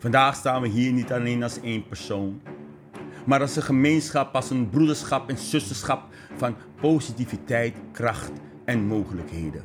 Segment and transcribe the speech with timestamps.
[0.00, 2.40] Vandaag staan we hier niet alleen als één persoon,
[3.24, 6.02] maar als een gemeenschap, als een broederschap en zusterschap
[6.36, 8.32] van positiviteit, kracht
[8.64, 9.62] en mogelijkheden.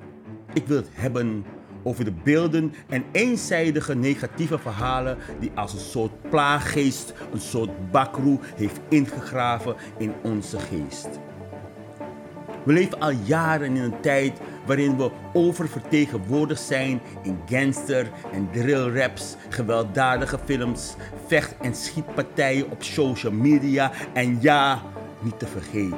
[0.54, 1.46] Ik wil het hebben
[1.84, 8.40] over de beelden en eenzijdige negatieve verhalen die als een soort plaaggeest, een soort bakroe
[8.56, 11.10] heeft ingegraven in onze geest.
[12.66, 19.36] We leven al jaren in een tijd waarin we oververtegenwoordigd zijn in gangster- en drillraps,
[19.50, 20.96] gewelddadige films,
[21.28, 24.82] vecht- en schietpartijen op social media en ja,
[25.20, 25.98] niet te vergeten,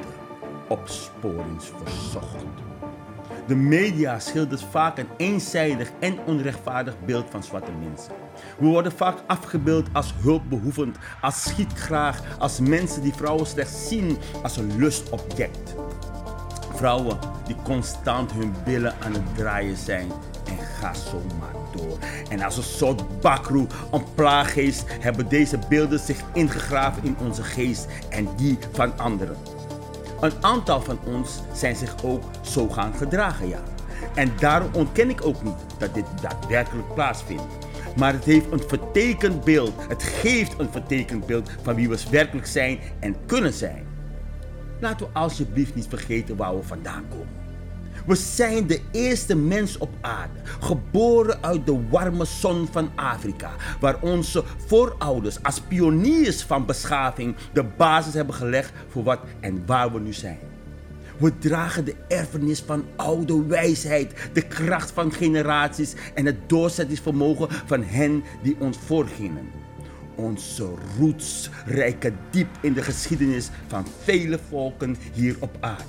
[0.67, 2.45] opsporingsverzocht.
[3.47, 8.13] De media schildert vaak een eenzijdig en onrechtvaardig beeld van zwarte mensen.
[8.57, 14.57] We worden vaak afgebeeld als hulpbehoevend, als schietgraag, als mensen die vrouwen slechts zien als
[14.57, 15.75] een lustobject.
[16.77, 20.11] Vrouwen die constant hun billen aan het draaien zijn
[20.45, 21.97] en ga zo maar door.
[22.29, 27.87] En als een soort bakroe, een plaaggeest, hebben deze beelden zich ingegraven in onze geest
[28.09, 29.35] en die van anderen.
[30.19, 33.61] Een aantal van ons zijn zich ook zo gaan gedragen, ja.
[34.15, 37.43] En daarom ontken ik ook niet dat dit daadwerkelijk plaatsvindt.
[37.95, 39.73] Maar het heeft een vertekend beeld.
[39.87, 43.86] Het geeft een vertekend beeld van wie we werkelijk zijn en kunnen zijn.
[44.79, 47.45] Laten we alsjeblieft niet vergeten waar we vandaan komen.
[48.05, 54.01] We zijn de eerste mens op aarde, geboren uit de warme zon van Afrika, waar
[54.01, 59.99] onze voorouders als pioniers van beschaving de basis hebben gelegd voor wat en waar we
[59.99, 60.39] nu zijn.
[61.17, 67.83] We dragen de erfenis van oude wijsheid, de kracht van generaties en het doorzettingsvermogen van
[67.83, 69.66] hen die ons voorgingen.
[70.17, 70.67] Onze
[70.99, 75.83] roots reiken diep in de geschiedenis van vele volken hier op aarde.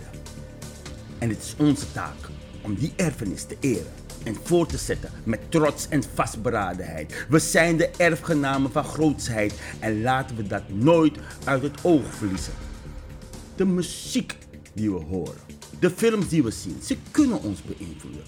[1.19, 2.29] En het is onze taak
[2.61, 3.93] om die erfenis te eren
[4.25, 7.27] en voor te zetten met trots en vastberadenheid.
[7.29, 12.53] We zijn de erfgenamen van grootsheid en laten we dat nooit uit het oog verliezen.
[13.57, 14.37] De muziek
[14.75, 15.41] die we horen,
[15.79, 18.25] de films die we zien, ze kunnen ons beïnvloeden.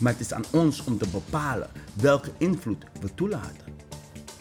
[0.00, 3.75] Maar het is aan ons om te bepalen welke invloed we toelaten.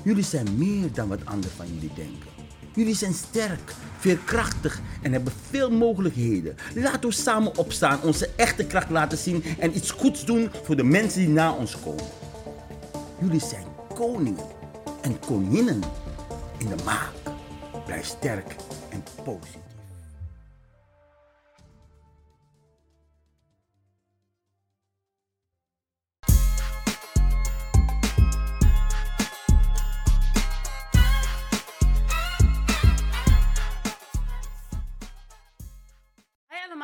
[0.05, 2.29] Jullie zijn meer dan wat anderen van jullie denken.
[2.73, 6.55] Jullie zijn sterk, veerkrachtig en hebben veel mogelijkheden.
[6.75, 10.83] Laten we samen opstaan, onze echte kracht laten zien en iets goeds doen voor de
[10.83, 12.03] mensen die na ons komen.
[13.21, 14.45] Jullie zijn koningen
[15.01, 15.81] en koninginnen
[16.57, 17.13] in de maak.
[17.85, 18.55] Blijf sterk
[18.89, 19.64] en positief.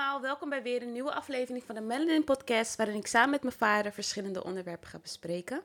[0.02, 3.42] Allemaal, welkom bij weer een nieuwe aflevering van de Melanin Podcast, waarin ik samen met
[3.44, 5.62] mijn vader verschillende onderwerpen ga bespreken.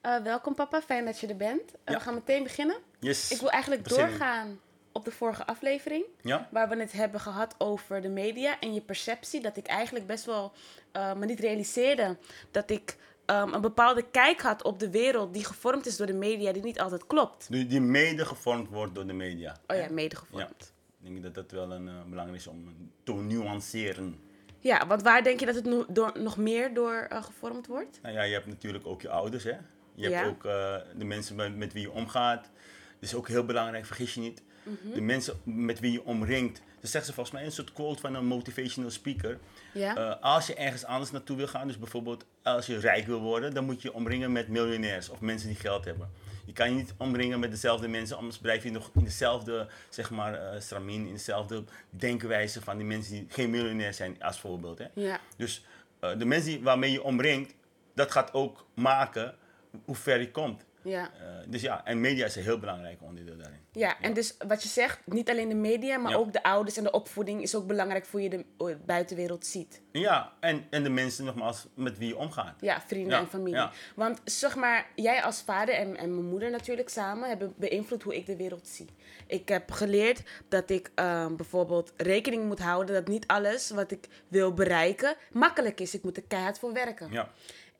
[0.00, 1.70] Eh, welkom papa, fijn dat je er bent.
[1.72, 1.94] Eh, Ja.
[1.94, 2.76] We gaan meteen beginnen.
[2.98, 3.30] Yes.
[3.30, 4.60] Ik wil eigenlijk doorgaan
[4.92, 6.48] op de vorige aflevering, Ja?
[6.50, 9.40] waar we het hebben gehad over de media en je perceptie.
[9.40, 10.52] Dat ik eigenlijk best wel
[10.92, 12.16] eh, me niet realiseerde
[12.50, 16.12] dat ik ehm, een bepaalde kijk had op de wereld die gevormd is door de
[16.12, 17.46] media, die niet altijd klopt.
[17.50, 19.56] Die die mede gevormd wordt door de media.
[19.66, 20.71] Oh ja, mede gevormd.
[21.02, 24.16] Ik denk dat dat wel een, eh, belangrijk is om te nuanceren.
[24.58, 27.98] Ja, want waar denk je dat het no- door, nog meer door eh, gevormd wordt?
[28.02, 29.56] Nou ja, je hebt natuurlijk ook je ouders, hè.
[29.94, 30.10] Je Ja.
[30.10, 32.42] hebt ook eh, de mensen met, met wie je omgaat.
[32.42, 34.42] Dat is ook heel belangrijk, vergis je niet.
[34.62, 34.94] Mhm.
[34.94, 36.62] De mensen met wie je omringt.
[36.80, 39.38] Dat zegt ze volgens mij een soort quote van een motivational speaker.
[39.72, 39.96] Ja?
[39.96, 43.54] Eh, als je ergens anders naartoe wil gaan, dus bijvoorbeeld als je rijk wil worden,
[43.54, 46.10] dan moet je omringen met miljonairs of mensen die geld hebben.
[46.46, 50.10] Je kan je niet omringen met dezelfde mensen, anders blijf je nog in dezelfde, zeg
[50.10, 54.78] maar, eh stramien, in dezelfde denkwijze van die mensen die geen miljonair zijn, als voorbeeld.
[54.78, 54.86] Hè?
[54.94, 55.20] ja.
[55.36, 55.64] Dus
[56.00, 57.54] eh, de mensen die, waarmee je omringt,
[57.94, 59.34] dat gaat ook maken
[59.84, 60.64] hoe ver je komt.
[60.84, 61.10] Ja.
[61.20, 63.60] Eh, dus ja, en media is een heel belangrijk onderdeel daarin.
[63.72, 66.16] Ja, en dus wat je zegt, niet alleen de media, maar Ja.
[66.16, 69.80] ook de ouders en de opvoeding is ook belangrijk voor je de eh, buitenwereld ziet.
[69.92, 72.54] Ja, en, en de mensen nogmaals met wie je omgaat.
[72.60, 73.68] Ja, vrienden Ja, en familie.
[73.94, 78.16] Want zeg maar, jij als vader en, en mijn moeder natuurlijk samen hebben beïnvloed hoe
[78.16, 78.88] ik de wereld zie.
[79.26, 84.08] Ik heb geleerd dat ik ehm, bijvoorbeeld rekening moet houden dat niet alles wat ik
[84.28, 85.94] wil bereiken makkelijk is.
[85.94, 87.12] Ik moet er keihard voor werken.
[87.12, 87.30] Ja.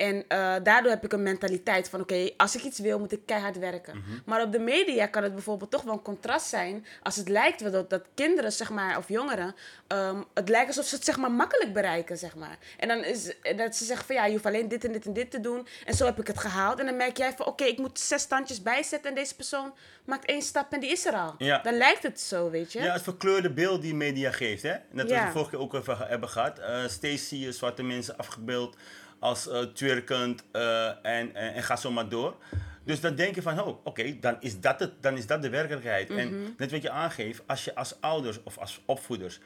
[0.02, 3.26] En eh, daardoor heb ik een mentaliteit van: oké, als ik iets wil, moet ik
[3.26, 3.96] keihard werken.
[3.96, 4.18] Mhm.
[4.24, 6.86] Maar op de media kan het bijvoorbeeld toch wel een contrast zijn.
[7.02, 9.54] Als het lijkt dat, dat kinderen, zeg maar, of jongeren,
[9.86, 12.58] ehm, het lijkt alsof ze het zeg maar makkelijk bereiken, zeg maar.
[12.78, 15.12] En dan is dat ze zeggen van ja, je hoeft alleen dit en dit en
[15.12, 15.66] dit te doen.
[15.84, 16.78] En zo heb ik het gehaald.
[16.80, 19.74] En dan merk jij van oké, ik moet zes standjes bijzetten en deze persoon
[20.04, 21.34] maakt één stap en die is er al.
[21.38, 21.58] Ja.
[21.58, 22.82] Dan lijkt het zo, weet je.
[22.82, 24.62] Ja, het verkleurde beeld die media geeft.
[24.62, 24.74] Hè?
[24.92, 25.30] Dat we Ja.
[25.32, 26.58] vorige keer ook even hebben gehad.
[26.58, 28.76] Eh, steeds zie je zwarte mensen afgebeeld
[29.22, 32.36] als eh twerkend eh, en, en, en ga zo maar door.
[32.84, 35.48] Dus dan denk je van, oh, oké, dan, is dat het, dan is dat de
[35.50, 36.08] werkelijkheid.
[36.08, 36.18] Mhm.
[36.18, 39.40] En net wat je aangeeft, als je als ouders of als opvoeders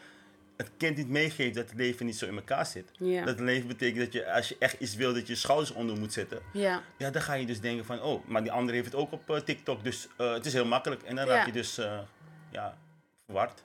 [0.56, 2.90] het kind niet meegeeft dat het leven niet zo in elkaar zit.
[2.98, 5.72] Dat het leven betekent dat je, als je echt iets wil, dat je je schouders
[5.72, 6.38] onder moet zetten.
[6.52, 6.82] Ja.
[6.98, 9.30] Ja, dan ga je dus denken van, oh, maar die andere heeft het ook op
[9.30, 11.02] eh, TikTok, dus het is heel makkelijk.
[11.02, 11.32] En dan Ja.
[11.34, 11.74] raak je dus,
[12.50, 12.76] ja,
[13.24, 13.62] verward.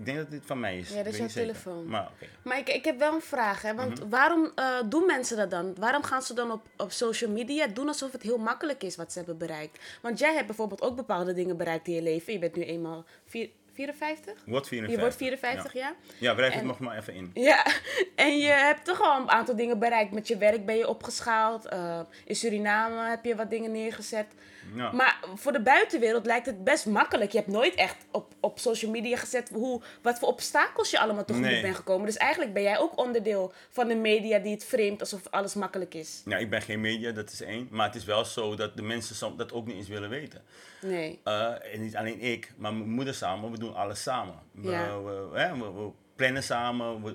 [0.00, 0.88] Ik denk dat dit van mij is.
[0.88, 1.86] Ja, dat is jouw telefoon.
[1.88, 2.08] Maar.
[2.42, 3.72] Maar ik, ik heb wel een vraag, hè?
[3.72, 3.84] Mhm.
[3.86, 5.74] want waarom eh, doen mensen dat dan?
[5.78, 9.12] Waarom gaan ze dan op, op social media doen alsof het heel makkelijk is wat
[9.12, 9.78] ze hebben bereikt?
[10.02, 12.32] Want jij hebt bijvoorbeeld ook bepaalde dingen bereikt in je leven.
[12.32, 14.34] Je bent nu eenmaal vier, 54?
[14.46, 14.94] Wordt 54.
[14.94, 15.94] Je wordt 54, ja?
[16.18, 17.30] Ja, wrijf het En- nog maar even in.
[17.34, 17.66] Ja,
[18.16, 20.12] en je hebt toch al een aantal dingen bereikt.
[20.12, 21.66] Met je werk ben je opgeschaald.
[21.66, 24.26] eh, in Suriname heb je wat dingen neergezet.
[24.74, 24.92] Ja.
[24.92, 27.30] Maar voor de buitenwereld lijkt het best makkelijk.
[27.32, 31.24] Je hebt nooit echt op, op social media gezet hoe, wat voor obstakels je allemaal
[31.24, 31.62] tegemoet Nee.
[31.62, 32.06] bent gekomen.
[32.06, 35.94] Dus eigenlijk ben jij ook onderdeel van de media die het framet alsof alles makkelijk
[35.94, 36.22] is.
[36.24, 37.68] Ja, ik ben geen media, dat is één.
[37.70, 40.42] Maar het is wel zo dat de mensen dat ook niet eens willen weten.
[40.80, 41.20] Nee.
[41.24, 44.34] Eh, en niet alleen ik, maar mijn moeder samen, we doen alles samen.
[44.52, 45.00] We, Ja.
[45.02, 47.14] we, hè, we, we plannen samen, we,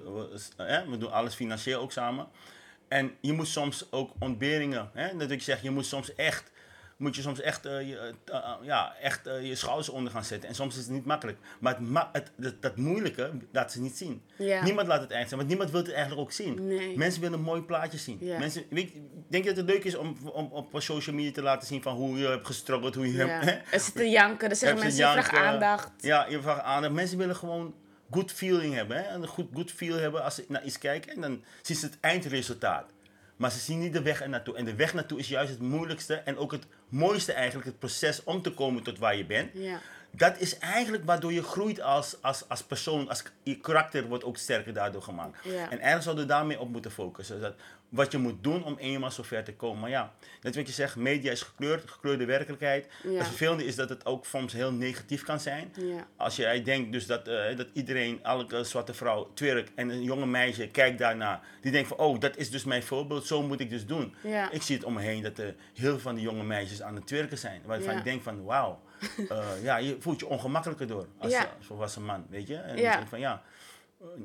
[0.58, 2.28] we, hè, we doen alles financieel ook samen.
[2.88, 6.52] En je moet soms ook ontberingen, hè, dat ik zeg, je moet soms echt,
[6.98, 10.50] moet je soms echt, eh, je, eh, eh, ja, echt je schouders onder gaan zetten.
[10.50, 11.38] En soms is het niet makkelijk.
[11.60, 14.22] Maar het, ma- het, dat, dat moeilijke laat ze niet zien.
[14.38, 14.64] Ja.
[14.64, 16.68] Niemand laat het eigenlijk zien, want niemand wil het eigenlijk ook zien.
[16.68, 16.98] Nee.
[16.98, 18.18] Mensen willen een mooi plaatje zien.
[18.22, 18.38] Ja.
[18.40, 18.92] Mensen, weet,
[19.30, 21.96] denk je dat het leuk is om, om op social media te laten zien van
[21.96, 23.28] hoe je hebt gestruggeld, hoe je Ja.
[23.28, 23.74] hebt...
[23.74, 25.50] Er zitten janken, dan zeggen mensen, je vraagt janken.
[25.50, 25.92] aandacht.
[25.98, 26.94] Ja, je vraagt aandacht.
[26.94, 27.74] Mensen willen gewoon
[28.12, 28.98] good feeling hebben.
[28.98, 29.10] Hè?
[29.14, 31.12] Een goed good feel hebben als ze naar iets kijken.
[31.16, 32.94] En dan zien ze het eindresultaat.
[33.36, 34.56] Maar ze zien niet de weg er naartoe.
[34.56, 37.68] En de weg naartoe is juist het moeilijkste en ook het mooiste eigenlijk.
[37.68, 39.50] Het proces om te komen tot waar je bent.
[39.54, 39.80] Ja.
[40.12, 43.10] Dat is eigenlijk waardoor je groeit als, als, als persoon.
[43.10, 45.38] Als, je karakter wordt ook sterker daardoor gemaakt.
[45.44, 45.52] Ja.
[45.52, 47.42] En eigenlijk zouden we daarmee op moeten focussen.
[47.42, 47.56] Dat
[47.96, 49.80] wat je moet doen om eenmaal zover te komen.
[49.80, 52.88] Maar ja, net wat je zegt, media is gekleurd, gekleurde werkelijkheid.
[53.04, 53.12] Ja.
[53.18, 55.74] Het vervelende is dat het ook soms heel negatief kan zijn.
[55.76, 56.08] Ja.
[56.18, 60.26] Als jij denkt dus dat, eh, dat iedereen, elke zwarte vrouw, twerk en een jonge
[60.26, 61.42] meisje kijkt daarna.
[61.62, 64.16] Die denkt van, oh, dat is dus mijn voorbeeld, zo moet ik dus doen.
[64.24, 64.52] Ja.
[64.52, 66.96] Ik zie het om me heen dat er heel veel van die jonge meisjes aan
[66.96, 67.62] het twerken zijn.
[67.66, 68.82] Waarvan ik denk van, wauw,
[69.30, 72.56] eh, ja, je voelt je ongemakkelijker door als, als volwassen man, weet je.
[72.56, 73.44] En denk van, ja,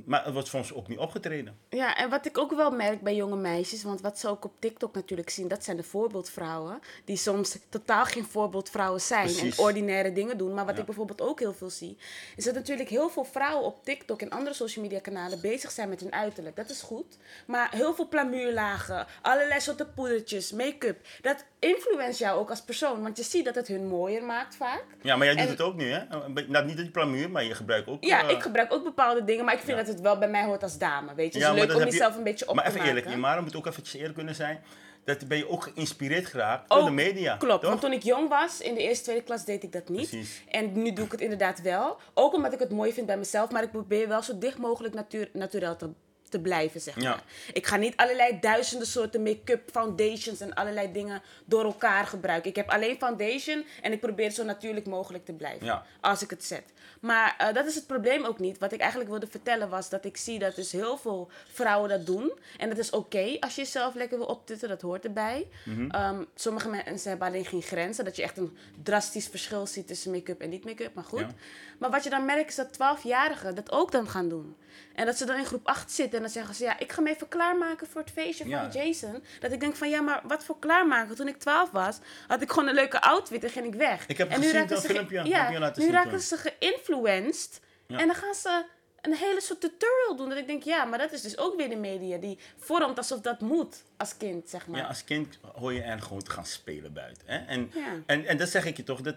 [0.05, 1.59] maar het wordt soms ook niet opgetreden.
[1.69, 4.53] Ja, en wat ik ook wel merk bij jonge meisjes, want wat ze ook op
[4.59, 6.79] TikTok natuurlijk zien, dat zijn de voorbeeldvrouwen.
[7.05, 9.57] Die soms totaal geen voorbeeldvrouwen zijn Precies.
[9.59, 10.55] en ordinaire dingen doen.
[10.55, 10.81] Maar wat Ja.
[10.81, 11.97] ik bijvoorbeeld ook heel veel zie,
[12.37, 15.89] is dat natuurlijk heel veel vrouwen op TikTok en andere social media kanalen bezig zijn
[15.89, 16.57] met hun uiterlijk.
[16.57, 17.17] Dat is goed.
[17.47, 23.03] Maar heel veel plamuurlagen, allerlei soorten poedertjes, make-up, dat influence jou ook als persoon.
[23.03, 24.85] Want je ziet dat het hun mooier maakt vaak.
[25.03, 26.05] Ja, maar jij doet En- het ook nu, hè?
[26.49, 28.05] Nou, niet dat je plamuur, maar je gebruikt ook...
[28.05, 30.45] Ja, eh, ik gebruik ook bepaalde dingen, maar ik vind dat het wel bij mij
[30.45, 31.15] hoort als dame.
[31.15, 32.83] Weet je, het maar is leuk om je- jezelf een beetje op Maar te even
[32.83, 32.97] maken.
[32.97, 34.61] eerlijk, Imara moet ook eventjes eerlijk kunnen zijn.
[35.05, 37.37] Dat ben je ook geïnspireerd geraakt door de media.
[37.37, 37.69] Klopt, toch?
[37.71, 40.09] want toen ik jong was, in de eerste, tweede klas, deed ik dat niet.
[40.09, 40.43] Precies.
[40.49, 41.97] En nu doe ik het inderdaad wel.
[42.15, 44.95] Ook omdat ik het mooi vind bij mezelf, maar ik probeer wel zo dicht mogelijk
[44.95, 45.91] natuur, naturel te,
[46.31, 47.09] te blijven, zeg Ja.
[47.11, 47.23] maar.
[47.53, 52.51] Ik ga niet allerlei duizenden soorten make-up, foundations en allerlei dingen door elkaar gebruiken.
[52.51, 55.67] Ik heb alleen foundation en ik probeer zo natuurlijk mogelijk te blijven.
[55.67, 55.85] Ja.
[56.01, 56.65] Als ik het zet.
[57.01, 58.59] Maar eh, dat is het probleem ook niet.
[58.59, 62.07] Wat ik eigenlijk wilde vertellen was dat ik zie dat dus heel veel vrouwen dat
[62.07, 62.33] doen.
[62.59, 65.47] En dat is oké als je jezelf lekker wil optutten, dat hoort erbij.
[65.65, 65.91] Mhm.
[65.91, 68.05] Ehm, sommige mensen hebben alleen geen grenzen.
[68.05, 70.95] Dat je echt een drastisch verschil ziet tussen make-up en niet make-up.
[70.95, 71.21] Maar goed.
[71.21, 71.31] Ja.
[71.79, 74.57] Maar wat je dan merkt is dat 12-jarigen dat ook dan gaan doen.
[74.95, 76.65] En dat ze dan in groep 8 zitten en dan zeggen ze...
[76.65, 78.71] Ja, ik ga me even klaarmaken voor het feestje Ja.
[78.71, 79.23] van Jason.
[79.41, 81.17] Dat ik denk van, ja, maar wat voor klaarmaken?
[81.17, 84.07] Toen ik 12 was, had ik gewoon een leuke outfit en ging ik weg.
[84.07, 87.61] Ik heb en gezien, dat filmpje, Ja, laten nu raken ze geïnfluenced.
[87.87, 87.99] Ja.
[87.99, 88.65] En dan gaan ze
[89.01, 90.29] een hele soort tutorial doen.
[90.29, 92.17] Dat ik denk, ja, maar dat is dus ook weer de media.
[92.19, 94.81] Die vormt alsof dat moet als kind, zeg maar.
[94.81, 97.23] Ja, als kind hoor je er gewoon te gaan spelen buiten.
[97.27, 97.39] Hè?
[97.39, 97.93] En, Ja.
[98.07, 99.17] en, en dat zeg ik je toch, dat,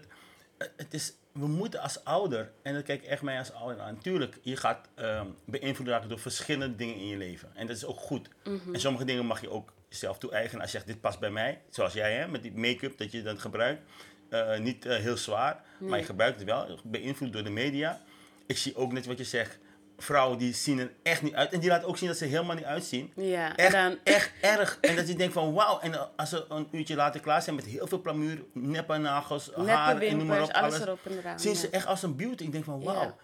[0.58, 3.80] eh, het is, we moeten als ouder, en dat kijk ik echt mij als ouder
[3.80, 7.50] aan, natuurlijk, je gaat ehm, beïnvloed raken door verschillende dingen in je leven.
[7.54, 8.28] En dat is ook goed.
[8.44, 8.74] Mhm.
[8.74, 10.62] En sommige dingen mag je ook jezelf toe-eigenen.
[10.62, 13.22] Als je zegt, dit past bij mij, zoals jij hè, met die make-up dat je
[13.22, 13.82] dat gebruikt.
[14.28, 18.00] Eh, niet eh, heel zwaar, maar je gebruikt het wel, beïnvloed door de media.
[18.46, 19.58] Ik zie ook net wat je zegt,
[19.98, 21.52] vrouwen die zien er echt niet uit.
[21.52, 23.12] En die laten ook zien dat ze helemaal niet uitzien.
[23.16, 24.78] Ja, Echt, dan- echt erg.
[24.80, 25.80] En dat je denkt van wauw.
[25.80, 29.70] En als ze een uurtje later klaar zijn met heel veel plamuur, neppe nagels, Neppe
[29.70, 30.50] haar en noem maar op.
[30.50, 31.58] alles erop en eraan, Zien ja.
[31.58, 32.42] ze echt als een beauty.
[32.44, 33.02] Ik denk van wauw.
[33.02, 33.14] Ja.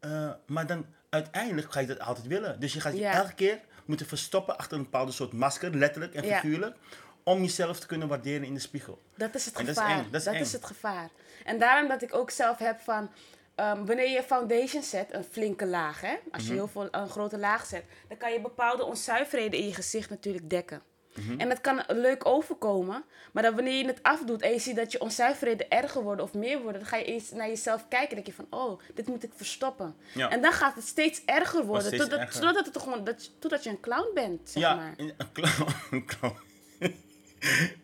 [0.00, 2.60] Eh, maar dan uiteindelijk ga je dat altijd willen.
[2.60, 6.24] Dus je gaat je elke keer moeten verstoppen achter een bepaalde soort masker, letterlijk en
[6.24, 6.76] figuurlijk.
[7.24, 9.02] Om jezelf te kunnen waarderen in de spiegel.
[9.16, 10.04] Dat is het En dat is gevaar.
[10.10, 11.08] dat is het gevaar.
[11.44, 13.10] En daarom dat ik ook zelf heb van...
[13.54, 16.14] ehm, wanneer je foundation zet, een flinke laag, hè?
[16.32, 16.52] Als Mhm.
[16.52, 20.10] je heel veel, een grote laag zet, dan kan je bepaalde onzuiverheden in je gezicht
[20.10, 20.82] natuurlijk dekken.
[21.14, 21.40] Mhm.
[21.40, 24.92] En dat kan leuk overkomen, maar dan wanneer je het afdoet en je ziet dat
[24.92, 28.14] je onzuiverheden erger worden of meer worden, dan ga je eens naar jezelf kijken en
[28.14, 29.96] denk je van, oh, dit moet ik verstoppen.
[30.14, 30.30] Ja.
[30.30, 32.40] En dan gaat het steeds erger worden, steeds totdat, erger.
[32.40, 34.94] totdat, het gewoon, dat, totdat je een clown bent, zeg ja, maar.
[34.96, 35.68] een clown.
[35.90, 36.36] Een clown.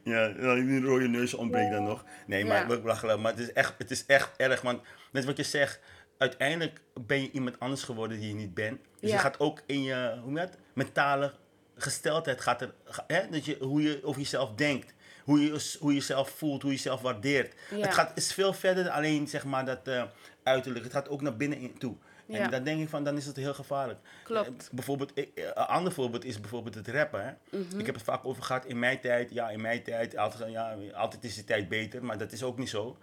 [0.04, 2.04] Ja, een rode neus ontbreekt dan nog.
[2.26, 2.78] Nee, maar Ja.
[2.82, 3.20] lachen.
[3.20, 4.60] Maar het is, echt, het is echt erg.
[4.60, 4.80] Want
[5.12, 5.80] net wat je zegt,
[6.18, 8.80] uiteindelijk ben je iemand anders geworden die je niet bent.
[9.00, 9.16] Dus Ja.
[9.16, 10.56] je gaat ook in je hoe dat?
[10.74, 11.32] mentale
[11.76, 12.74] gesteldheid, gaat er,
[13.06, 13.28] hè?
[13.30, 14.94] Dat je, hoe je over jezelf denkt.
[15.24, 17.54] Hoe je, hoe je jezelf voelt, hoe je jezelf waardeert.
[17.70, 17.76] Ja.
[17.78, 20.02] Het gaat, is veel verder dan alleen zeg maar, dat eh,
[20.42, 20.84] uiterlijk.
[20.84, 21.96] Het gaat ook naar binnen in toe.
[22.30, 22.38] Ja.
[22.44, 23.98] En dan denk ik van, dan is het heel gevaarlijk.
[24.24, 24.48] Klopt.
[24.68, 27.38] Eh, bijvoorbeeld, ik- eh, een ander voorbeeld is bijvoorbeeld het rappen.
[27.50, 27.78] Mhm.
[27.78, 29.30] Ik heb het vaak over gehad in mijn tijd.
[29.30, 30.16] Ja, in mijn tijd.
[30.16, 32.96] Altijd, ja, altijd is de tijd beter, maar dat is ook niet zo.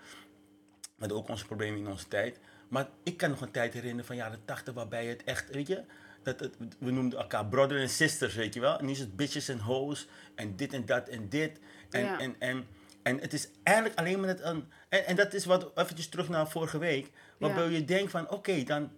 [0.82, 2.40] We hadden ook onze problemen in onze tijd.
[2.70, 5.84] Maar ik kan nog een tijd herinneren van jaren 80 waarbij het echt, weet je,
[6.24, 8.80] dat het, we noemden elkaar brother en sisters, weet je wel.
[8.80, 11.60] En nu is het bitches en hoes en dit en dat en dit.
[11.90, 12.20] En, Ja.
[12.20, 12.68] en, en,
[13.04, 14.72] en het is eigenlijk alleen maar het een.
[14.90, 17.70] En, en dat is wat, eventjes terug naar vorige week, waarbij Ja.
[17.70, 18.92] je denkt van oké, dan,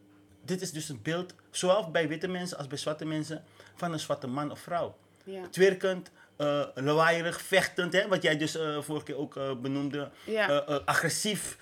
[0.49, 3.43] dit is dus een beeld, zowel bij witte mensen als bij zwarte mensen,
[3.75, 5.47] van een zwarte man of vrouw Ja.
[5.49, 10.09] twerkend, eh lawaaierig, vechtend, hè, wat jij dus eh, vorige keer ook eh, benoemde.
[10.23, 10.57] Ja.
[10.85, 11.57] Agressief,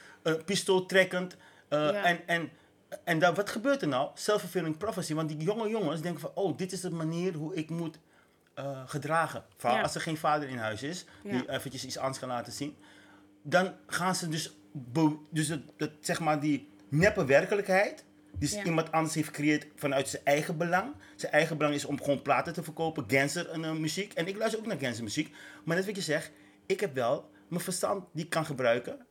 [0.45, 1.35] pistooltrekkend.
[1.69, 2.03] Ja.
[2.03, 2.49] En, en,
[3.03, 4.09] en dan, wat gebeurt er nou?
[4.13, 5.13] Self-fulfilling prophecy.
[5.13, 7.99] Want die jonge jongens denken van, oh, dit is de manier hoe ik moet
[8.85, 9.43] gedragen.
[9.57, 12.77] Vooral als er geen vader in huis is, die eventjes iets anders kan laten zien.
[13.41, 14.53] Dan gaan ze dus,
[15.29, 18.03] dus het, zeg maar die neppe werkelijkheid,
[18.39, 18.63] Ja.
[18.63, 20.93] iemand anders heeft gecreëerd vanuit zijn eigen belang.
[21.15, 24.13] Zijn eigen belang is om gewoon platen te verkopen, Genser en eh, muziek.
[24.13, 25.35] En ik luister ook naar Genser muziek.
[25.63, 26.31] Maar net wat je zegt,
[26.65, 29.05] ik heb wel mijn verstand die ik kan gebruiken.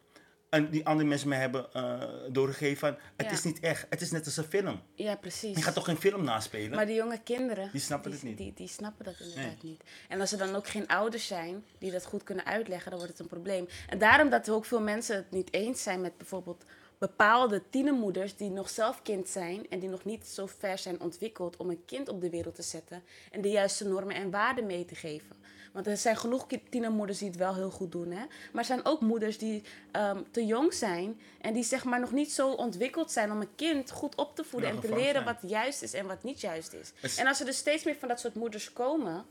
[0.49, 2.03] En die andere mensen mij hebben eh,
[2.33, 3.33] doorgegeven van, het Ja.
[3.33, 3.87] is niet echt.
[3.91, 4.81] Het is net als een film.
[4.95, 5.57] Ja, precies.
[5.57, 6.77] Je gaat toch geen film naspelen?
[6.77, 8.39] Maar die jonge kinderen, Die snappen het niet.
[8.39, 9.83] Die, die snappen dat inderdaad niet.
[10.09, 13.13] En als er dan ook geen ouders zijn die dat goed kunnen uitleggen, dan wordt
[13.13, 13.67] het een probleem.
[13.89, 16.65] En daarom dat ook veel mensen het niet eens zijn met bijvoorbeeld
[16.99, 21.57] bepaalde tienermoeders die nog zelf kind zijn en die nog niet zo ver zijn ontwikkeld
[21.57, 24.85] om een kind op de wereld te zetten en de juiste normen en waarden mee
[24.85, 25.45] te geven.
[25.73, 28.11] Want er zijn genoeg tienermoeders die het wel heel goed doen.
[28.11, 28.25] Hè?
[28.53, 29.63] Maar er zijn ook moeders die
[29.93, 33.55] ehm, te jong zijn en die zeg maar nog niet zo ontwikkeld zijn om een
[33.57, 35.25] kind goed op te voeden en te leren zijn.
[35.25, 36.93] wat juist is en wat niet juist is.
[37.03, 39.25] is- En als er dus steeds meer van dat soort moeders komen,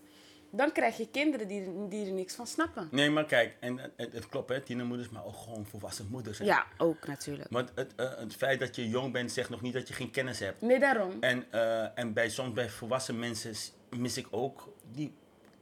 [0.56, 2.88] dan krijg je kinderen die, er- die er niks van snappen.
[2.92, 6.38] Nee, maar kijk, en het, het klopt hè, tienermoeders, maar ook gewoon volwassen moeders.
[6.40, 6.46] hè.
[6.46, 7.50] Ja, ook natuurlijk.
[7.52, 10.12] Want het, eh, het feit dat je jong bent, zegt nog niet dat je geen
[10.12, 10.62] kennis hebt.
[10.62, 11.18] Nee, daarom.
[11.20, 13.54] En, eh, en bij, soms bij volwassen mensen
[13.98, 15.14] mis ik ook die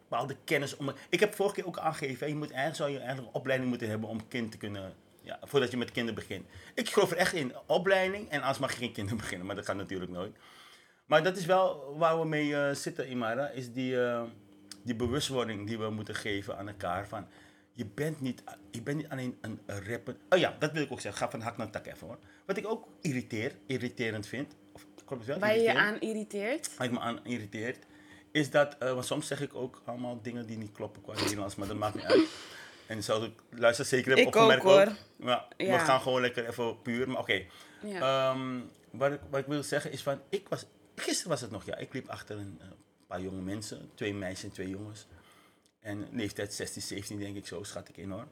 [0.10, 0.78] bepaalde kennis.
[0.78, 3.70] Om, ik heb vorige keer ook aangegeven, je moet, eigenlijk zou je eigenlijk een opleiding
[3.70, 6.46] moeten hebben om kind te kunnen, ja, voordat je met kinderen begint.
[6.74, 9.66] Ik geloof er echt in, opleiding en anders mag je geen kinderen beginnen, maar dat
[9.66, 10.36] gaat natuurlijk nooit.
[11.06, 13.98] Maar dat is wel waar we mee eh, zitten, Imara, is die,
[14.84, 17.28] die bewustwording die we moeten geven aan elkaar van...
[17.76, 20.16] Je bent, niet, je bent niet alleen een rapper.
[20.30, 21.22] Oh ja, dat wil ik ook zeggen.
[21.22, 22.18] Ga van hak naar tak even hoor.
[22.46, 24.56] Wat ik ook irriteer, irriterend vind.
[24.74, 25.40] Of klopt het wel?
[25.40, 26.78] Waar je je aan irriteert.
[26.78, 27.86] Waar ik me aan irriteert,
[28.32, 31.56] is dat, eh, want soms zeg ik ook allemaal dingen die niet kloppen qua Nederlands,
[31.56, 32.28] maar dat maakt niet uit.
[32.88, 34.96] En zoals ik luister zeker heb Ik opgemerkt ook, hoor.
[35.16, 37.46] Maar we gaan gewoon lekker even puur, maar oké.
[37.82, 38.32] Ja.
[38.32, 38.60] Ehm,
[38.92, 41.78] wat, ik, wat ik wil zeggen is van, ik was, gisteren was het nog, ja,
[41.78, 42.68] ik liep achter een eh,
[43.14, 45.06] paar jonge mensen, twee meisjes en twee jongens.
[45.80, 48.28] En leeftijd 16, 17 denk ik zo, schat ik in hoor.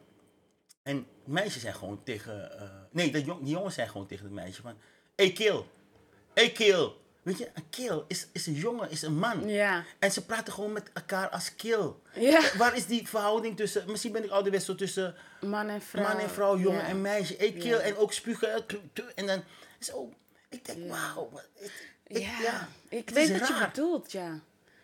[0.83, 4.61] En meisjes zijn gewoon tegen, eh, nee, jong, die jongens zijn gewoon tegen het meisje
[4.61, 4.77] van,
[5.15, 5.63] hey kill,
[6.33, 6.91] hey kill.
[7.21, 9.47] Weet je, een kill is, is een jongen, is een man.
[9.49, 9.83] Ja.
[9.99, 11.91] En ze praten gewoon met elkaar als kill.
[12.13, 12.41] Ja.
[12.57, 16.03] Waar is die verhouding tussen, misschien ben ik ouderwets zo tussen Man en vrouw.
[16.03, 16.87] man en vrouw, jongen Ja.
[16.87, 17.35] en meisje.
[17.37, 18.53] Ik kill en ook spugen.
[18.67, 19.43] eh, En dan
[19.79, 20.13] zo.
[20.49, 21.31] Ik denk, wauw.
[21.59, 21.71] ik-
[22.07, 23.67] ik- Ja, ik weet wat je raar.
[23.69, 24.39] bedoelt, ja.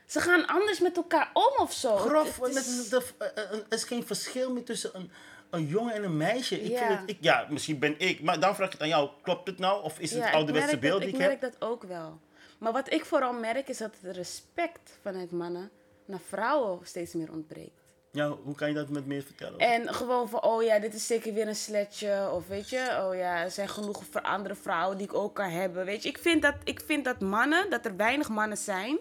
[0.07, 1.95] Ze gaan anders met elkaar om of zo.
[1.95, 5.11] Grof, Het is- eh, eh, er is geen verschil meer tussen een,
[5.49, 6.61] een jongen en een meisje.
[6.61, 6.87] Ik Ja.
[6.87, 9.09] vind het, ik, ja, misschien ben ik, maar dan vraag ik het aan jou.
[9.21, 9.83] Klopt het nou?
[9.83, 11.29] Of is het ja, het ik ouderwetse beeld dat, die ik ik heb?
[11.41, 12.19] merk dat ook wel.
[12.59, 15.69] Maar wat ik vooral merk is dat het respect vanuit mannen
[16.05, 17.81] naar vrouwen steeds meer ontbreekt.
[18.11, 19.59] Ja, hoe kan je dat met meer vertellen?
[19.59, 22.29] En gewoon van, oh ja, dit is zeker weer een sletje.
[22.33, 25.49] Of weet je, oh ja, er zijn genoeg voor andere vrouwen die ik ook kan
[25.49, 25.85] hebben.
[25.85, 28.97] Weet je, ik vind dat, ik vind dat mannen, dat er weinig mannen zijn...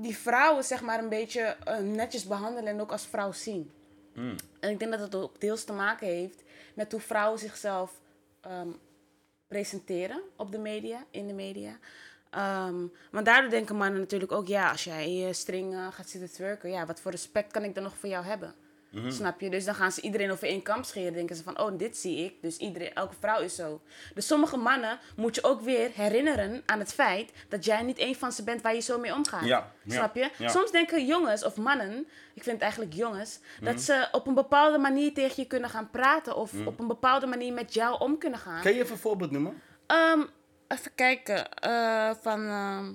[0.00, 3.70] die vrouwen zeg maar een beetje eh, netjes behandelen en ook als vrouw zien.
[4.12, 4.36] Hmm.
[4.60, 6.42] En ik denk dat het ook deels te maken heeft
[6.74, 8.00] met hoe vrouwen zichzelf
[8.40, 8.68] ehm,
[9.48, 11.78] presenteren op de media, in de media.
[12.30, 16.30] Ehm, maar daardoor denken mannen natuurlijk ook, ja, als jij je string eh, gaat zitten
[16.32, 18.54] twerken, ja, wat voor respect kan ik dan nog voor jou hebben?
[18.90, 19.10] Mhm.
[19.10, 19.50] Snap je?
[19.50, 21.12] Dus dan gaan ze iedereen over één kamp scheren.
[21.12, 22.34] denken ze van, oh, dit zie ik.
[22.42, 23.80] Dus iedereen, elke vrouw is zo.
[24.14, 28.14] Dus sommige mannen moet je ook weer herinneren aan het feit dat jij niet één
[28.14, 29.44] van ze bent waar je zo mee omgaat.
[29.44, 30.30] Ja, Snap je?
[30.38, 30.48] ja.
[30.48, 31.98] Soms denken jongens of mannen,
[32.34, 33.64] ik vind het eigenlijk jongens, Mhm.
[33.64, 37.26] dat ze op een bepaalde manier tegen je kunnen gaan praten of op een bepaalde
[37.26, 38.62] manier met jou om kunnen gaan.
[38.62, 39.62] Kan je even een voorbeeld noemen?
[39.86, 40.20] Ehm,
[40.68, 41.52] even kijken.
[41.52, 42.46] eh, van.
[42.46, 42.92] ehm,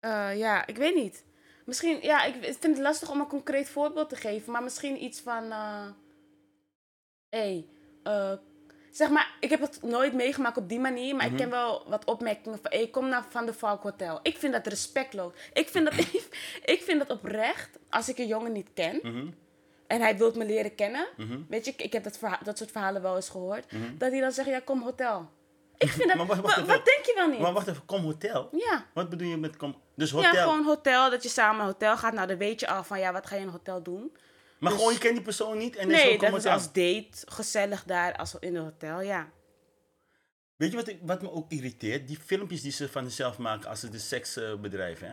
[0.00, 1.24] eh, ja, ik weet niet.
[1.64, 5.20] Misschien, ja, ik vind het lastig om een concreet voorbeeld te geven, maar misschien iets
[5.20, 5.52] van.
[5.52, 5.86] eh
[7.28, 7.66] hey,
[8.02, 8.32] eh,
[8.90, 12.04] zeg maar, ik heb het nooit meegemaakt op die manier, maar ik ken wel wat
[12.04, 12.70] opmerkingen van.
[12.70, 14.20] Hey, kom naar Van de Valk Hotel.
[14.22, 15.32] Ik vind dat respectloos.
[15.52, 15.94] Ik vind dat,
[16.74, 18.98] ik vind dat oprecht, als ik een jongen niet ken.
[19.02, 19.26] Mhm.
[19.86, 21.06] En hij wil me leren kennen.
[21.48, 23.64] Weet je, ik, ik heb dat, dat soort verhalen wel eens gehoord.
[23.98, 25.28] Dat hij dan zegt, ja, kom hotel.
[25.78, 26.16] Ik vind dat...
[26.16, 27.38] Maar wacht- wat denk je wel niet?
[27.40, 28.48] Maar wacht even, kom hotel?
[28.52, 28.86] ja.
[28.94, 29.80] Wat bedoel je met kom?
[29.96, 30.32] Dus hotel?
[30.32, 31.10] ja, gewoon hotel.
[31.10, 32.12] Dat je samen naar hotel gaat.
[32.12, 34.12] Nou, dan weet je al van, ja, wat ga je in een hotel doen?
[34.58, 37.08] maar dus- gewoon, je kent die persoon niet en Nee, dat is als date.
[37.24, 39.28] Gezellig daar, als in een hotel, ja.
[40.56, 42.08] Weet je wat, ik, wat me ook irriteert?
[42.08, 45.12] Die filmpjes die ze van zichzelf maken als ze de seksbedrijf, hè?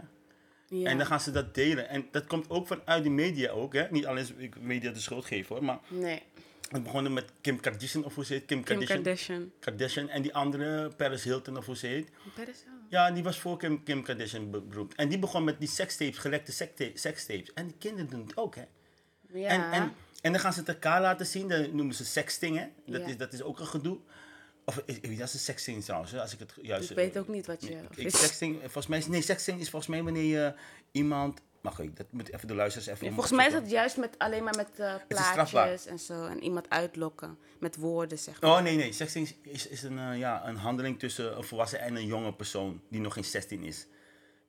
[0.67, 0.89] ja.
[0.89, 1.89] En dan gaan ze dat delen.
[1.89, 3.87] En dat komt ook vanuit de media ook, hè?
[3.89, 5.65] Niet alleen ik media de schuld geven, hoor.
[5.65, 6.23] Maar Nee,
[6.71, 8.45] het begon met Kim Kardashian, of hoe ze heet?
[8.45, 9.03] Kim, Kim Kardashian.
[9.03, 9.51] Kardashian.
[9.59, 10.09] Kardashian.
[10.09, 12.09] En die andere, Paris Hilton, of hoe ze heet.
[12.35, 12.73] Paris, oh.
[12.89, 14.95] Ja, die was voor Kim, Kim Kardashian be- beroemd.
[14.95, 16.51] En die begon met die sekstapes, gelekte
[16.93, 17.53] sekstapes.
[17.53, 18.63] En die kinderen doen het ook, hè?
[19.33, 19.47] Ja.
[19.49, 21.47] En, en, en dan gaan ze het elkaar laten zien.
[21.47, 22.65] Dat noemen ze sexting, hè?
[22.85, 23.07] Dat, Ja.
[23.07, 23.99] is, dat is ook een gedoe.
[24.65, 26.89] Of eh, eh, dat is een sexting trouwens, als ik het juist...
[26.89, 27.77] ik weet ook niet wat je...
[27.95, 30.53] Ik, sexting, eh, volgens mij is, nee, sexting is volgens mij wanneer je
[30.91, 31.41] iemand...
[31.61, 33.07] Maar goed, dat moet even de luisteraars even...
[33.07, 36.25] Ja, volgens mij is dat juist met, alleen maar met eh, is plaatjes en zo.
[36.25, 38.51] En iemand uitlokken met woorden, zeg maar.
[38.51, 38.91] Oh nee, nee.
[38.91, 42.33] Sexting is, is, is een, eh, ja, een handeling tussen een volwassen en een jonge
[42.33, 43.87] persoon die nog geen 16 is.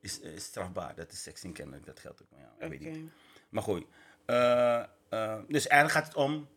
[0.00, 0.94] Is, eh, strafbaar.
[0.94, 1.86] Dat is sexting kennelijk.
[1.86, 2.28] Dat geldt ook.
[2.30, 2.96] maar Ja, weet ik Oké.
[2.96, 3.10] niet.
[3.48, 3.84] Maar goed.
[5.48, 6.48] Dus eigenlijk gaat het om...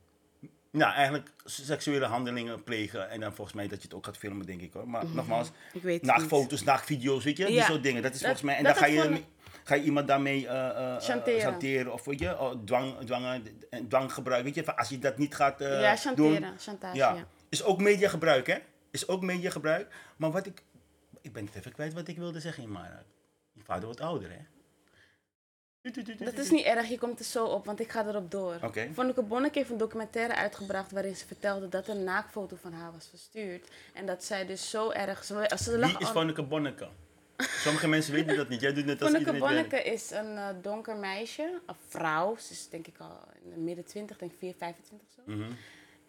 [0.76, 3.10] Nou, eigenlijk seksuele handelingen plegen.
[3.10, 4.90] En dan volgens mij dat je het ook gaat filmen, denk ik hoor.
[4.90, 7.46] Maar nogmaals, Ik weet het nachtfoto's, nachtvideo's, weet je?
[7.46, 7.66] Die Ja.
[7.66, 8.02] soort dingen.
[8.02, 8.56] Dat is Dat- volgens mij...
[8.58, 9.20] En dan ga je, voor-
[9.64, 11.42] ga je iemand daarmee eh eh, eh, Chanteren.
[11.42, 11.94] chanteren.
[11.94, 14.44] Of weet je, oh, dwang, dwangen, en dwanggebruik.
[14.44, 15.98] Weet je, van als je dat niet gaat eh, ja, doen...
[15.98, 16.54] chanteren.
[16.60, 17.14] Chantage, Ja.
[17.14, 17.28] ja.
[17.50, 18.58] Is ook mediagebruik, hè?
[18.92, 19.94] Is ook mediagebruik.
[20.18, 20.62] Maar wat ik...
[21.22, 23.04] Ik ben het even kwijt wat ik wilde zeggen, maar...
[23.54, 24.38] Je vader wordt ouder, hè?
[26.18, 28.58] Dat is niet erg, je komt er zo op, want ik ga erop door.
[28.62, 28.90] Oké.
[28.94, 32.92] Vonneke Bonneke heeft een documentaire uitgebracht waarin ze vertelde dat er een naakfoto van haar
[32.92, 33.68] was verstuurd.
[33.94, 35.24] En dat zij dus zo erg...
[35.24, 36.88] Ze, ze lag Wie is Vonneke Bonneke?
[37.38, 38.62] Sommige mensen weten dat niet.
[38.62, 39.56] Jij doet net als Vonneke iedereen.
[39.56, 42.38] Bonneke is een eh, donker meisje, een vrouw.
[42.38, 45.22] Ze is denk ik al in de midden 20, denk ik 4, 25 zo.
[45.26, 45.52] Mhm.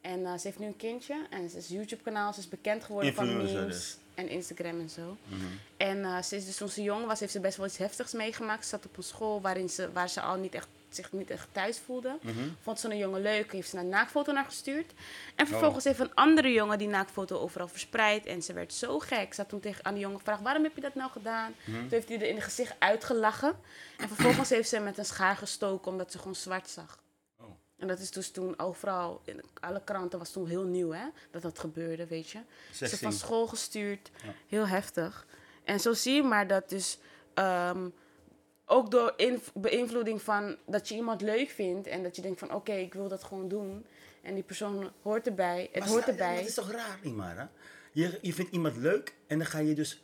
[0.06, 2.32] En eh, ze heeft nu een kindje en ze is YouTube-kanaal.
[2.32, 3.96] Ze is bekend geworden van memes dus.
[4.14, 5.16] en Instagram en zo.
[5.24, 5.40] Mhm.
[5.76, 8.12] En eh, ze is dus toen ze jong was, heeft ze best wel iets heftigs
[8.12, 8.62] meegemaakt.
[8.62, 11.48] Ze zat op een school waarin ze, waar ze al niet echt, zich niet echt
[11.52, 12.18] thuis voelde.
[12.22, 12.48] Mhm.
[12.62, 14.92] Vond ze een jongen leuk, heeft ze een naakfoto naar gestuurd.
[14.92, 14.98] Oh.
[15.34, 18.26] En vervolgens heeft een andere jongen die naakfoto overal verspreid.
[18.26, 19.34] En ze werd zo gek.
[19.34, 21.54] Ze had toen tegen aan die jongen gevraagd, waarom heb je dat nou gedaan?
[21.64, 21.78] Mhm.
[21.78, 23.56] Toen heeft hij er in het gezicht uitgelachen.
[23.96, 27.04] En vervolgens heeft ze hem met een schaar gestoken omdat ze gewoon zwart zag.
[27.78, 31.42] En dat is dus toen overal, in alle kranten was toen heel nieuw hè, dat
[31.42, 32.38] dat gebeurde, weet je.
[32.72, 34.32] Ze van school gestuurd, Ja.
[34.48, 35.26] heel heftig.
[35.64, 36.98] En zo zie je maar dat dus
[37.34, 37.88] ehm,
[38.64, 39.14] ook door
[39.54, 43.08] beïnvloeding van dat je iemand leuk vindt en dat je denkt van oké, ik wil
[43.08, 43.86] dat gewoon doen.
[44.22, 46.36] En die persoon hoort erbij, het Maar hoort erbij.
[46.36, 47.50] Dat is toch raar, Imara?
[47.92, 50.02] Je, je vindt iemand leuk en dan ga je dus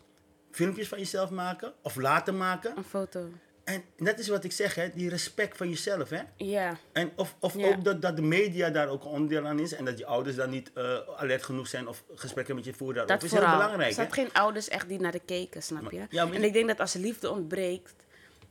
[0.50, 2.76] filmpjes van jezelf maken of laten maken.
[2.76, 3.28] Een foto.
[3.72, 6.10] En dat is wat ik zeg, hè, die respect van jezelf.
[6.10, 6.20] Hè?
[6.36, 7.68] Ja, En of of Ja.
[7.68, 10.50] ook dat, dat de media daar ook onderdeel aan is en dat je ouders dan
[10.50, 13.28] niet eh, alert genoeg zijn of gesprekken met je voeren daarover.
[13.28, 13.88] dat is heel belangrijk.
[13.88, 16.06] Er zat geen ouders echt die naar de keken, snap je?
[16.10, 17.94] ja, maar en ik denk dat als liefde ontbreekt,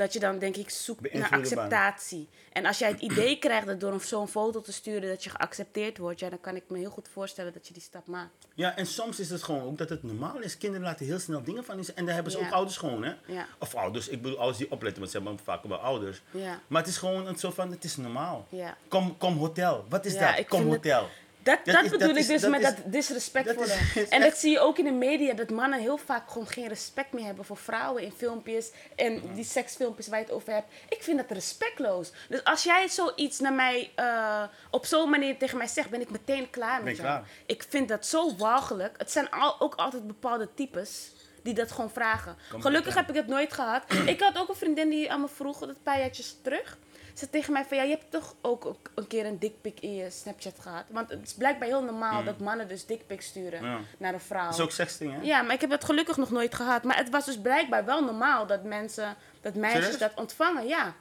[0.01, 2.27] dat je dan denk ik zoekt naar acceptatie.
[2.51, 5.97] En als jij het idee krijgt dat door zo'n foto te sturen dat je geaccepteerd
[5.97, 8.29] wordt, ja, dan kan ik me heel goed voorstellen dat je die stap maakt.
[8.55, 10.57] Ja, en soms is het gewoon ook dat het normaal is.
[10.57, 11.95] Kinderen laten heel snel dingen van zich.
[11.95, 12.45] En daar hebben ze Ja.
[12.45, 13.13] ook ouders gewoon, hè?
[13.25, 13.47] Ja.
[13.59, 16.21] Of ouders, ik bedoel ouders die opletten, want ze hebben vaak wel ouders.
[16.31, 16.59] Ja.
[16.67, 18.45] Maar het is gewoon een soort van, het is normaal.
[18.49, 18.77] Ja.
[18.87, 19.85] Kom, kom hotel.
[19.89, 20.45] Wat is dat?
[20.47, 21.07] Kom het- hotel.
[21.43, 23.77] Dat, Dat dat, is- bedoel dat ik dus met dat disrespectvolle.
[24.09, 27.13] en dat zie je ook in de media, dat mannen heel vaak gewoon geen respect
[27.13, 28.71] meer hebben voor vrouwen in filmpjes.
[28.95, 30.71] En die seksfilmpjes waar je het over hebt.
[30.89, 32.11] Ik vind dat respectloos.
[32.29, 36.09] Dus als jij zoiets naar mij, eh, op zo'n manier tegen mij zegt, ben ik
[36.09, 37.07] meteen klaar Ben met jou.
[37.07, 37.23] klaar?
[37.45, 38.95] Ik vind dat zo walgelijk.
[38.97, 41.11] Het zijn al, ook altijd bepaalde types
[41.43, 42.35] die dat gewoon vragen.
[42.51, 43.83] Kom Gelukkig heb ik dat nooit gehad.
[44.05, 46.77] ik had ook een vriendin die aan me vroeg, dat een paar jaartjes terug.
[47.13, 50.09] Ze tegen mij van, ja, je hebt toch ook een keer een dickpic in je
[50.09, 50.83] Snapchat gehad?
[50.89, 53.63] Want het is blijkbaar heel normaal dat mannen dus dickpics sturen.
[53.63, 53.79] Ja.
[53.97, 54.45] naar een vrouw.
[54.45, 55.21] Dat is ook sexting, hè?
[55.21, 56.83] Ja, maar ik heb het gelukkig nog nooit gehad.
[56.83, 60.67] Maar het was dus blijkbaar wel normaal dat mensen, dat meisjes dat ontvangen.
[60.67, 60.93] Ja,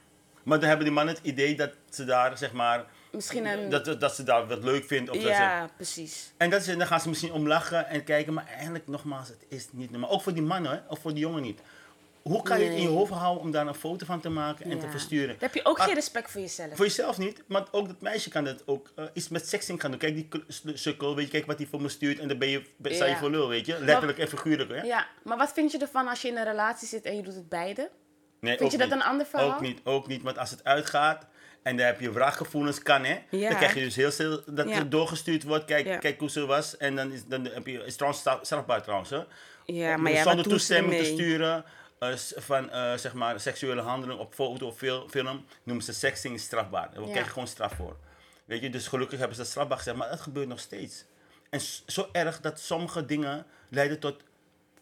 [0.43, 2.85] Maar dan hebben die mannen het idee dat ze daar, zeg maar...
[3.13, 3.71] misschien een...
[3.71, 5.11] Dat, dat ze daar wat leuk vindt.
[5.11, 6.33] Of dat ze, ja, precies.
[6.37, 8.33] en dat is, dan gaan ze misschien om lachen en kijken.
[8.35, 10.11] Maar eigenlijk, nogmaals, het is niet normaal.
[10.11, 10.79] Ook voor die mannen, hè?
[10.89, 11.61] Of voor die jongen niet.
[12.23, 14.71] Hoe kan je het in je hoofd houden om daar een foto van te maken
[14.71, 14.91] en te Ja.
[14.91, 15.29] versturen?
[15.29, 16.77] Dan heb je ook Ah, geen respect voor jezelf.
[16.77, 19.91] Voor jezelf niet, maar ook dat meisje kan dat ook eh, iets met sexting gaan
[19.91, 20.01] doen.
[20.01, 20.29] Kijk die
[20.75, 23.05] sukkel, weet je, kijk wat hij voor me stuurt en dan ben je, ben, sta
[23.05, 23.19] je Ja.
[23.19, 23.79] voor lul, weet je.
[23.81, 24.83] Letterlijk en figuurlijk, hè.
[24.83, 27.35] Ja, maar wat vind je ervan als je in een relatie zit en je doet
[27.35, 27.91] het beide?
[28.41, 28.97] Nee, Vind je dat niet.
[28.97, 29.49] een ander verhaal?
[29.55, 31.27] Ook niet, ook niet, want als het uitgaat
[31.63, 33.19] en dan heb je wraakgevoelens, kan hè.
[33.31, 33.49] Ja.
[33.49, 34.75] Dan krijg je dus heel snel dat Ja.
[34.75, 35.97] het doorgestuurd wordt, kijk, Ja.
[35.99, 36.77] kijk hoe ze was.
[36.77, 39.21] En dan is, dan heb je, is trouwens straf- strafbaar trouwens, hè.
[39.65, 41.65] Ja, maar ja, zonder wat doen ze toestemming te sturen
[42.37, 46.91] van eh, zeg maar seksuele handeling op foto of fil- film noemen ze sexting strafbaar.
[46.95, 47.11] Daar Ja.
[47.11, 47.97] krijg je gewoon straf voor.
[48.45, 51.05] Weet je, dus gelukkig hebben ze dat strafbaar gezegd, maar dat gebeurt nog steeds.
[51.51, 54.23] En zo erg dat sommige dingen leiden tot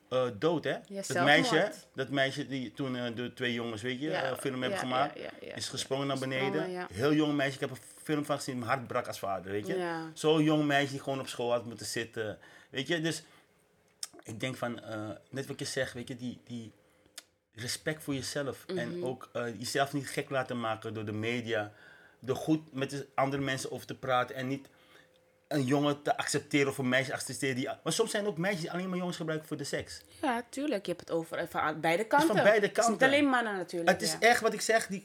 [0.09, 0.77] eh, dood, hè?
[1.07, 4.61] dat meisje, dat meisje die toen eh, de twee jongens, weet je, Ja, eh, film
[4.63, 5.19] hebben ja, gemaakt,
[5.55, 6.87] is gesprongen naar beneden.
[6.93, 9.67] Heel jong meisje, ik heb een film van gezien, mijn hart brak als vader, weet
[9.67, 10.03] je.
[10.15, 12.39] Zo'n jong meisje die gewoon op school had moeten zitten,
[12.71, 13.01] weet je.
[13.01, 13.23] Dus
[14.23, 16.73] ik denk van, eh, net wat je zegt, weet je, die, die
[17.61, 18.65] respect voor jezelf.
[18.67, 18.79] Mhm.
[18.79, 21.73] En ook eh, jezelf niet gek laten maken door de media.
[22.21, 24.69] Door goed met de andere mensen over te praten en niet
[25.49, 27.55] een jongen te accepteren of een meisje te accepteren.
[27.57, 30.01] Die, maar soms zijn er ook meisjes die alleen maar jongens gebruiken voor de seks.
[30.23, 30.87] Ja, tuurlijk.
[30.87, 32.29] Je hebt het over eh, van beide kanten.
[32.29, 33.07] van beide Het is niet kanten.
[33.07, 33.91] alleen mannen natuurlijk.
[33.91, 34.87] Het is echt wat ik zeg.
[34.87, 35.05] Die,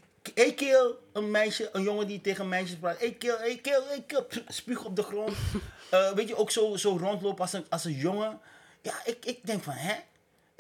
[0.56, 2.98] keer een meisje, een jongen die tegen meisjes praat.
[2.98, 4.24] Keer, één keer, één keer.
[4.24, 5.36] pff, Spuug op de grond.
[5.90, 8.40] Eh, weet je, ook zo, zo rondlopen als een, als een jongen.
[8.82, 9.94] Ja, ik, ik denk van, hè?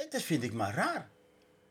[0.10, 1.10] Dat vind ik maar raar.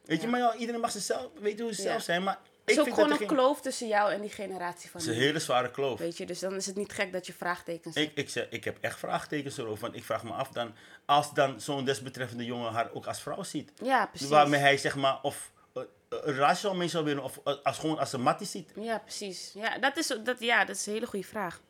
[0.04, 2.22] Weet je, maar ja, iedereen mag zichzelf, weet hoe ze zelf zijn.
[2.22, 4.90] Maar Het ik is ook vind gewoon een geen- kloof tussen jou en die generatie
[4.90, 5.98] van Het is een hele zware kloof.
[5.98, 8.64] Weet je, dus dan is het niet gek dat je vraagtekens Ik, ik, zeg, ik
[8.64, 9.80] heb echt vraagtekens erover.
[9.80, 13.42] Want ik vraag me af dan, als dan zo'n desbetreffende jongen haar ook als vrouw
[13.42, 13.72] ziet.
[13.82, 14.28] Ja, precies.
[14.28, 15.50] Waarmee hij zeg maar, of
[16.54, 18.70] zou mee zou willen, of eh, als, gewoon als een mattie ziet.
[18.74, 19.50] Ja, precies.
[19.54, 21.60] Ja, dat is, dat, ja, dat is een hele goede vraag.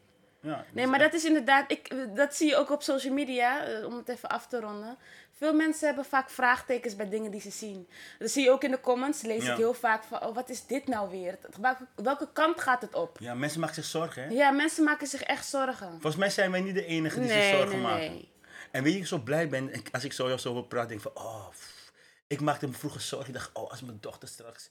[0.41, 3.15] Ja, Nee, dus maar echt- dat is inderdaad, ik, dat zie je ook op social
[3.15, 4.99] media, eh, om het even af te ronden.
[5.43, 7.89] Veel mensen hebben vaak vraagtekens bij dingen die ze zien.
[8.19, 9.51] Dat zie je ook in de comments, lees Ja.
[9.51, 11.39] ik heel vaak van, oh, wat is dit nou weer?
[11.61, 13.17] Welke, welke kant gaat het op?
[13.21, 14.29] Ja, mensen maken zich zorgen, hè?
[14.29, 15.91] Ja, mensen maken zich echt zorgen.
[15.91, 18.11] Volgens mij zijn wij niet de enige die zich zorgen nee, maken.
[18.11, 18.29] nee.
[18.71, 21.25] En weet je, ik zo blij ben, als ik zo, zo praten, denk ik van,
[21.25, 21.93] oh, pff.
[22.27, 23.29] ik maakte me vroeger zorgen.
[23.29, 24.71] Ik dacht, oh, als mijn dochter straks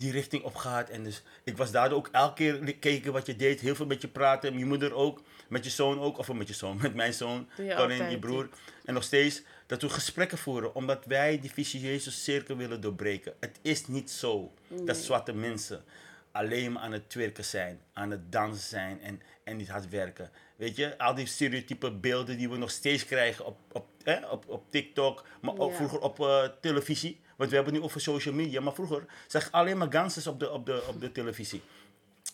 [0.00, 0.88] die richting op gaat.
[0.90, 4.00] En dus, ik was daardoor ook elke keer kijken wat je deed, heel veel met
[4.00, 6.94] je praten, met je moeder ook, met je zoon ook, of met je zoon, met
[6.94, 8.48] mijn zoon, altijd, je broer.
[8.84, 13.34] En nog steeds, dat we gesprekken voeren, omdat wij die vicieuze cirkel willen doorbreken.
[13.40, 15.84] Het is niet zo dat zwarte mensen
[16.32, 20.30] alleen maar aan het twerken zijn, aan het dansen zijn en, en niet hard werken.
[20.56, 24.48] Weet je, al die stereotype beelden die we nog steeds krijgen op, op, hè, op,
[24.48, 25.76] op TikTok, maar ook Ja.
[25.76, 27.20] vroeger op eh, televisie.
[27.36, 30.40] Want we hebben het nu over social media, maar vroeger zag je alleen maar op
[30.40, 31.62] de, op de, op de televisie.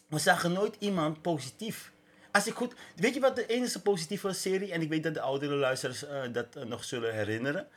[0.09, 1.92] We zagen nooit iemand positief.
[2.37, 5.20] Als ik goed, weet je wat de enige positieve serie, en ik weet dat de
[5.20, 7.68] oudere luisteraars eh, dat eh, nog zullen herinneren,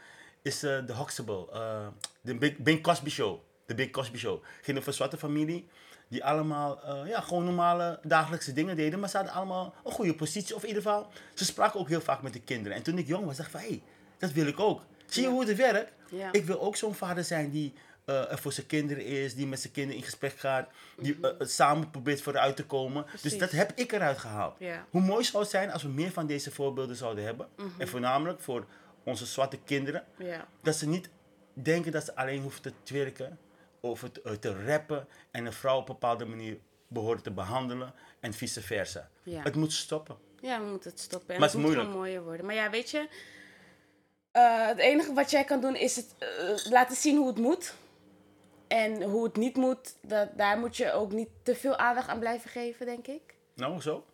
[0.41, 1.88] is eh The Huxtable, eh,
[2.22, 3.39] de Big, Cosby Show.
[3.65, 4.43] De Big Cosby Show.
[4.62, 5.67] Ging over een zwarte familie
[6.08, 10.56] die allemaal ja, gewoon normale dagelijkse dingen deden, maar ze hadden allemaal een goede positie.
[10.56, 12.78] Of in ieder geval, ze spraken ook heel vaak met de kinderen.
[12.78, 13.84] En toen ik jong was, dacht ik van, hé, hey,
[14.17, 14.82] dat wil ik ook.
[15.06, 15.34] Zie je Ja.
[15.34, 15.91] hoe het werkt?
[16.10, 16.32] Ja.
[16.32, 17.74] Ik wil ook zo'n vader zijn die
[18.10, 21.30] eh, er voor zijn kinderen is, die met zijn kinderen in gesprek gaat, die eh,
[21.39, 23.06] samen probeert vooruit te komen.
[23.22, 23.39] Dus Mhm.
[23.39, 24.60] Dat heb ik eruit gehaald.
[24.60, 24.72] Mhm.
[24.89, 27.48] Hoe mooi zou het zijn als we meer van deze voorbeelden zouden hebben.
[27.78, 28.65] En voornamelijk voor
[29.04, 30.04] onze zwarte kinderen.
[30.62, 31.10] Dat ze niet
[31.54, 33.38] denken dat ze alleen hoeven te twerken
[33.80, 37.93] of het, eh, te rappen en een vrouw op een bepaalde manier behoren te behandelen
[38.19, 39.10] en vice versa.
[39.30, 40.17] Het moet stoppen.
[40.41, 41.34] Ja, we moeten het stoppen.
[41.34, 41.93] En Maar het moet moeilijk.
[41.95, 42.45] mooier worden.
[42.45, 43.08] Maar ja, weet je,
[44.32, 47.74] eh, het enige wat jij kan doen is het eh, laten zien hoe het moet.
[48.69, 52.19] En hoe het niet moet, dat, daar moet je ook niet te veel aandacht aan
[52.19, 53.21] blijven geven, denk ik.
[53.55, 54.05] Nou, zo.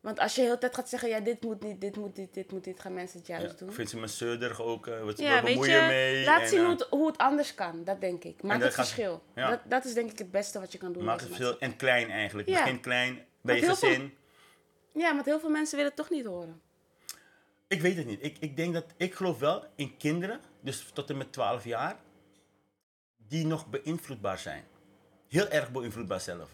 [0.00, 2.34] Want als je de hele tijd gaat zeggen, ja, dit moet niet, dit moet niet,
[2.34, 3.68] dit moet niet, gaan mensen het Ja, juist doen.
[3.68, 4.86] ik vind ze me zeurderig ook.
[4.86, 6.24] eh wat Ja, bemoeien je, mee.
[6.24, 8.42] laat en, zien eh, hoe het, hoe het anders kan, dat denk ik.
[8.42, 9.22] Maak het gaat- verschil.
[9.34, 9.50] ja.
[9.50, 11.04] Dat, dat is denk ik het beste wat je kan doen.
[11.04, 12.48] Maak het veel en klein eigenlijk.
[12.48, 12.62] Ja.
[12.62, 14.14] Begin klein bij je heel veel- gezin.
[14.92, 16.60] Ja, want heel veel mensen willen het toch niet horen.
[17.68, 18.24] Ik weet het niet.
[18.24, 21.96] Ik, ik denk dat, ik geloof wel in kinderen, dus tot en met 12 jaar,
[23.34, 24.64] die nog beïnvloedbaar zijn.
[25.28, 26.50] Heel erg beïnvloedbaar zelf.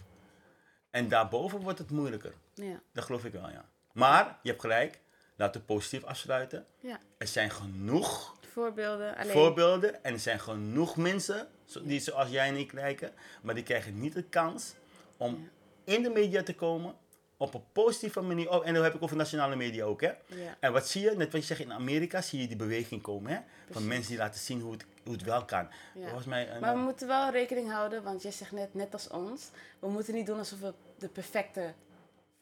[0.91, 2.33] En daarboven wordt het moeilijker.
[2.55, 2.81] Ja.
[2.93, 3.65] Dat geloof ik wel, ja.
[3.93, 5.01] Maar, je hebt gelijk,
[5.37, 6.67] laten we positief afsluiten.
[6.81, 7.01] ja.
[7.19, 9.17] Er zijn genoeg Voorbeelden.
[9.17, 9.33] Alleen.
[9.33, 11.49] voorbeelden en er zijn genoeg mensen
[11.83, 13.13] die zoals jij en ik lijken,
[13.43, 14.75] maar die krijgen niet de kans
[15.17, 15.49] om
[15.85, 16.95] in de media te komen
[17.37, 18.51] op een positieve manier.
[18.51, 20.13] Oh, en dan heb ik over nationale media ook, hè.
[20.27, 20.57] Ja.
[20.61, 21.11] En wat zie je?
[21.11, 23.39] Net wat je zegt, in Amerika zie je die beweging komen, hè.
[23.71, 25.69] Van mensen die laten zien hoe het, hoe het wel kan.
[25.95, 26.03] Ja.
[26.05, 26.51] Volgens mij...
[26.51, 29.89] een- Maar we moeten wel rekening houden, want jij zegt net, net als ons, we
[29.89, 31.73] moeten niet doen alsof we de perfecte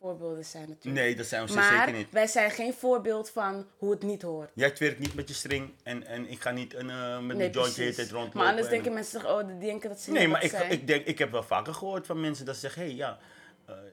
[0.00, 1.04] voorbeelden zijn natuurlijk.
[1.04, 2.10] nee, dat zijn we maar zeker niet.
[2.10, 4.50] wij zijn geen voorbeeld van hoe het niet hoort.
[4.54, 7.46] Jij werkt niet met je string en, en ik ga niet een, eh, met Nee,
[7.46, 7.96] een joint de hele precies.
[7.96, 8.38] tijd rondlopen.
[8.38, 10.50] Maar anders en- denken mensen toch, oh, die denken dat ze Nee, net maar ik,
[10.50, 10.70] zijn.
[10.70, 13.10] ik, denk, ik heb wel vaker gehoord van mensen dat ze zeggen: hé, hey, ja,
[13.10, 13.18] eh,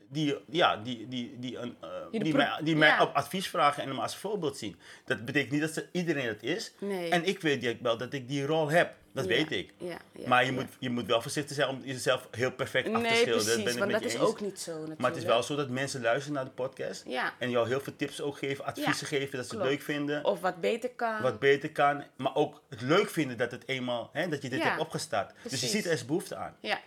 [0.10, 3.84] die, ja, die, die, die, een, eh, Die die, mij, die mij op advies vragen
[3.84, 4.76] en hem als voorbeeld zien.
[5.06, 6.74] Dat betekent niet dat ze, iedereen het is.
[6.80, 7.10] Nee.
[7.10, 8.94] En ik weet wel dat ik die rol heb.
[9.14, 9.74] Dat Ja, weet ik.
[9.78, 13.00] Ja, maar je, moet, je moet wel voorzichtig zijn om jezelf heel perfect af te
[13.00, 13.44] Nee, schilderen.
[13.44, 14.24] precies, ben ik want dat is eens.
[14.24, 15.00] ook niet zo natuurlijk.
[15.00, 17.04] Maar het is wel zo dat mensen luisteren naar de podcast.
[17.08, 17.34] Ja.
[17.40, 19.64] En jou heel veel tips ook geven, adviezen geven, dat ze klopt.
[19.70, 20.26] het leuk vinden.
[20.26, 21.22] Of wat beter kan.
[21.22, 22.04] Wat beter kan.
[22.16, 25.28] Maar ook het leuk vinden dat het eenmaal, hè, dat je dit hebt opgestart.
[25.30, 25.72] Dus je precies.
[25.72, 26.56] ziet er is behoefte aan.
[26.60, 26.80] Ja.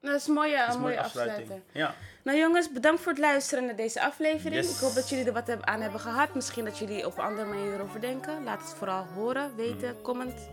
[0.00, 1.50] Nou, eh, dat is een mooie, mooie, afsluiting.
[1.72, 1.94] Ja.
[2.22, 4.64] Nou jongens, bedankt voor het luisteren naar deze aflevering.
[4.64, 6.34] Ik hoop dat jullie er wat aan hebben gehad.
[6.34, 8.44] Misschien dat jullie op een andere manier erover denken.
[8.44, 10.02] Laat het vooral horen, weten, mm.
[10.02, 10.48] comment.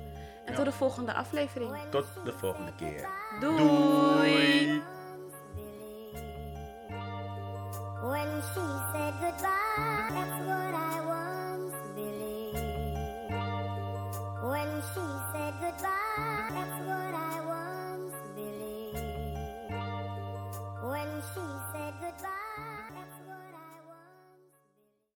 [0.46, 1.72] En tot de volgende aflevering.
[1.90, 3.08] Tot de volgende keer.
[3.40, 4.82] Doei.
[8.02, 8.60] When she
[9.20, 12.64] goodbye, that's what I once believed.
[14.44, 16.37] When she said goodbye.